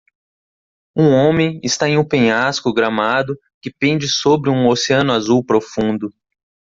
um 0.97 1.13
homem 1.13 1.61
está 1.63 1.87
em 1.87 1.95
um 1.95 2.03
penhasco 2.03 2.73
gramado 2.73 3.37
que 3.61 3.71
pende 3.71 4.07
sobre 4.07 4.49
um 4.49 4.67
oceano 4.67 5.13
azul 5.13 5.45
profundo. 5.45 6.11